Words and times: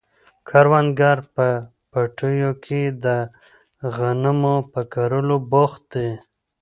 کروندګر 0.49 1.17
په 1.35 1.47
پټیو 1.91 2.51
کې 2.65 2.81
د 3.03 3.05
غنمو 3.97 4.55
په 4.71 4.81
کرلو 4.93 5.37
بوخت 5.51 5.83
دي. 5.93 6.09